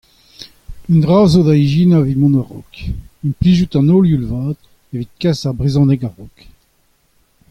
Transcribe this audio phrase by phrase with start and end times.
[0.91, 2.73] Un dra a zo da ijinañ evit mont war-raok:
[3.27, 6.37] implijout an holl youl vat zo evit kas ar brezhoneg war-raok.